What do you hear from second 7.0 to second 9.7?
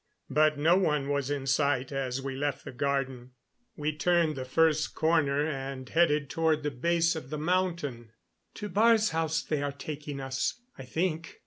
of the mountain. "To Baar's house they